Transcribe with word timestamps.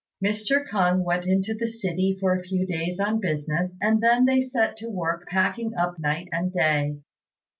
Mr. 0.19 0.67
K'ung 0.67 1.03
went 1.03 1.27
into 1.27 1.53
the 1.53 1.67
city 1.67 2.17
for 2.19 2.35
a 2.35 2.41
few 2.41 2.65
days 2.65 2.99
on 2.99 3.19
business, 3.19 3.77
and 3.79 4.01
then 4.01 4.25
they 4.25 4.41
set 4.41 4.75
to 4.77 4.89
work 4.89 5.27
packing 5.27 5.75
up 5.75 5.99
night 5.99 6.27
and 6.31 6.51
day. 6.51 6.97